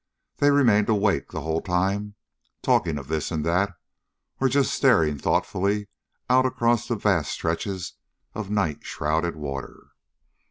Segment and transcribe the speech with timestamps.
[0.37, 2.15] They remained awake the whole time
[2.63, 3.75] talking of this and that,
[4.39, 5.89] or just staring thoughtfully
[6.27, 7.93] out across the vast stretches
[8.33, 9.89] of night shrouded water.